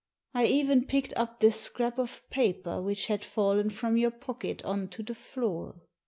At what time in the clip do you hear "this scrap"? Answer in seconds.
1.41-1.99